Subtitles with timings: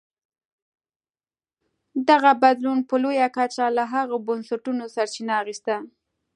[2.09, 5.75] دغه بدلون په لویه کچه له هغو بنسټونو سرچینه اخیسته.